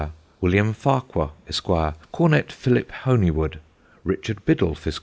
[0.39, 1.67] William Farquhar, Esq.,
[2.11, 3.59] Cornet Philip Honywood,
[4.03, 4.99] Richard Biddulph, Esq.